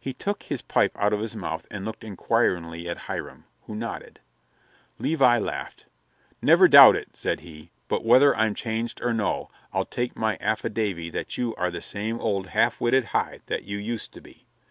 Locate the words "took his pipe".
0.14-0.92